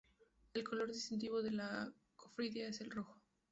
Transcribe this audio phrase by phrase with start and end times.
[0.55, 3.21] El color distintivo de la cofradía es el rojo.